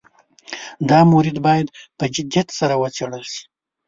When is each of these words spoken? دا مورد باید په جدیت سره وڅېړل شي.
دا 0.89 0.99
مورد 1.11 1.37
باید 1.45 1.67
په 1.97 2.05
جدیت 2.15 2.47
سره 2.59 2.73
وڅېړل 2.81 3.23
شي. 3.33 3.43